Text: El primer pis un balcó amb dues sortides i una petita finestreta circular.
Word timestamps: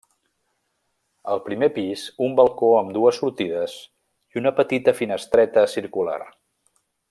El 1.33 1.41
primer 1.49 1.69
pis 1.75 2.05
un 2.29 2.33
balcó 2.39 2.71
amb 2.79 2.95
dues 2.97 3.21
sortides 3.23 3.77
i 4.37 4.43
una 4.43 4.55
petita 4.61 4.95
finestreta 5.03 5.69
circular. 5.79 6.21